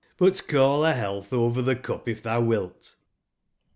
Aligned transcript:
But 0.17 0.47
call 0.47 0.83
a 0.83 0.93
health 0.93 1.31
over 1.31 1.61
the 1.61 1.75
cup 1.75 2.07
if 2.09 2.23
thou 2.23 2.41
wilt." 2.41 2.95